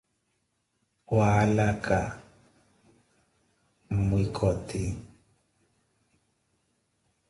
[1.15, 1.99] Waalaca
[4.07, 4.81] mwi eKoty